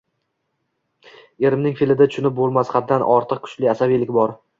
[1.49, 4.35] Erimning fe`lida tushunib bo`lmas, haddan ortiq kuchli asabiylik bor